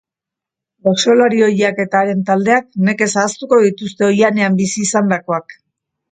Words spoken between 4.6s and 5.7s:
bizi izandakoak.